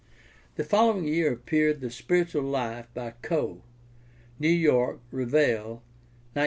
[0.55, 3.61] The following year appeared The Spiritual Life by Coe
[4.39, 5.83] (New York: Revell,
[6.33, 6.39] 1900).